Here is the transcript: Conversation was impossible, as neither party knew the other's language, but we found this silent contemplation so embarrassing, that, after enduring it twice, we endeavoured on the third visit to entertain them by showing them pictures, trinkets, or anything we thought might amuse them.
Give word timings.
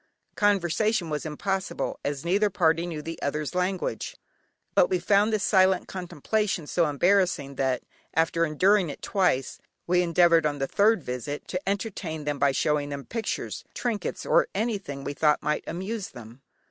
Conversation 0.35 1.11
was 1.11 1.27
impossible, 1.27 1.99
as 2.03 2.25
neither 2.25 2.49
party 2.49 2.87
knew 2.87 3.03
the 3.03 3.21
other's 3.21 3.53
language, 3.53 4.15
but 4.73 4.89
we 4.89 4.97
found 4.97 5.31
this 5.31 5.43
silent 5.43 5.87
contemplation 5.87 6.65
so 6.65 6.87
embarrassing, 6.87 7.53
that, 7.57 7.83
after 8.15 8.43
enduring 8.43 8.89
it 8.89 9.03
twice, 9.03 9.59
we 9.85 10.01
endeavoured 10.01 10.47
on 10.47 10.57
the 10.57 10.65
third 10.65 11.03
visit 11.03 11.47
to 11.49 11.69
entertain 11.69 12.23
them 12.23 12.39
by 12.39 12.51
showing 12.51 12.89
them 12.89 13.05
pictures, 13.05 13.63
trinkets, 13.75 14.25
or 14.25 14.47
anything 14.55 15.03
we 15.03 15.13
thought 15.13 15.43
might 15.43 15.63
amuse 15.67 16.09
them. 16.09 16.41